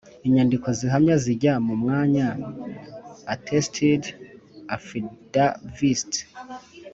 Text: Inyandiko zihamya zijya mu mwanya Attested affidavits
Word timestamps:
Inyandiko 0.27 0.67
zihamya 0.77 1.15
zijya 1.23 1.53
mu 1.65 1.73
mwanya 1.81 2.27
Attested 3.33 4.01
affidavits 4.75 6.17